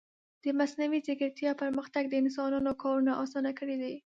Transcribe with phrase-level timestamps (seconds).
[0.43, 3.93] د مصنوعي ځیرکتیا پرمختګ د انسانانو کارونه آسانه کړي دي.